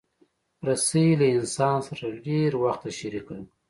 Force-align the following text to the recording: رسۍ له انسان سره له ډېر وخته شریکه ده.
رسۍ 0.67 1.07
له 1.19 1.27
انسان 1.37 1.77
سره 1.87 2.03
له 2.11 2.17
ډېر 2.27 2.51
وخته 2.63 2.89
شریکه 2.99 3.33
ده. 3.37 3.43